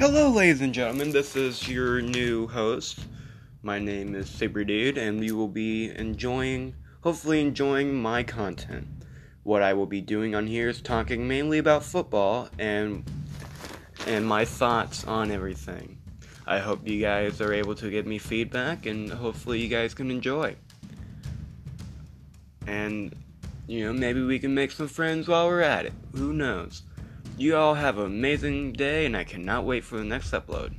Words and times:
Hello, 0.00 0.30
ladies 0.30 0.62
and 0.62 0.72
gentlemen. 0.72 1.10
This 1.10 1.36
is 1.36 1.68
your 1.68 2.00
new 2.00 2.46
host. 2.46 3.00
My 3.62 3.78
name 3.78 4.14
is 4.14 4.30
Saber 4.30 4.64
Dude, 4.64 4.96
and 4.96 5.20
we 5.20 5.30
will 5.30 5.46
be 5.46 5.90
enjoying, 5.90 6.74
hopefully, 7.02 7.42
enjoying 7.42 8.00
my 8.00 8.22
content. 8.22 8.86
What 9.42 9.60
I 9.60 9.74
will 9.74 9.84
be 9.84 10.00
doing 10.00 10.34
on 10.34 10.46
here 10.46 10.70
is 10.70 10.80
talking 10.80 11.28
mainly 11.28 11.58
about 11.58 11.84
football 11.84 12.48
and 12.58 13.04
and 14.06 14.26
my 14.26 14.46
thoughts 14.46 15.06
on 15.06 15.30
everything. 15.30 15.98
I 16.46 16.60
hope 16.60 16.88
you 16.88 16.98
guys 17.02 17.42
are 17.42 17.52
able 17.52 17.74
to 17.74 17.90
give 17.90 18.06
me 18.06 18.16
feedback, 18.16 18.86
and 18.86 19.10
hopefully, 19.10 19.60
you 19.60 19.68
guys 19.68 19.92
can 19.92 20.10
enjoy. 20.10 20.56
And 22.66 23.14
you 23.66 23.84
know, 23.84 23.92
maybe 23.92 24.22
we 24.22 24.38
can 24.38 24.54
make 24.54 24.70
some 24.70 24.88
friends 24.88 25.28
while 25.28 25.46
we're 25.46 25.60
at 25.60 25.84
it. 25.84 25.92
Who 26.14 26.32
knows? 26.32 26.84
You 27.40 27.56
all 27.56 27.72
have 27.72 27.96
an 27.96 28.04
amazing 28.04 28.74
day, 28.74 29.06
and 29.06 29.16
I 29.16 29.24
cannot 29.24 29.64
wait 29.64 29.82
for 29.82 29.96
the 29.96 30.04
next 30.04 30.32
upload. 30.32 30.74